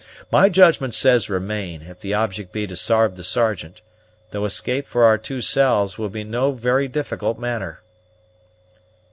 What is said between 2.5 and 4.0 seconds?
be to sarve the Sergeant,